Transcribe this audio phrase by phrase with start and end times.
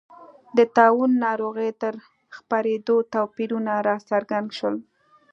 [0.57, 1.93] د طاعون ناروغۍ تر
[2.35, 4.75] خپرېدو توپیرونه راڅرګند شول.